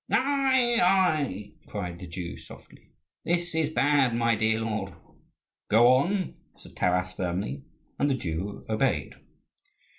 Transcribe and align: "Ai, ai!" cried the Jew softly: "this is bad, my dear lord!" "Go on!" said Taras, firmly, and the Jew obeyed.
"Ai, 0.11 0.79
ai!" 0.81 1.51
cried 1.67 1.99
the 1.99 2.07
Jew 2.07 2.35
softly: 2.35 2.89
"this 3.23 3.53
is 3.53 3.69
bad, 3.69 4.15
my 4.15 4.33
dear 4.35 4.59
lord!" 4.61 4.93
"Go 5.69 5.89
on!" 5.89 6.33
said 6.57 6.75
Taras, 6.75 7.13
firmly, 7.13 7.65
and 7.99 8.09
the 8.09 8.15
Jew 8.15 8.65
obeyed. 8.67 9.13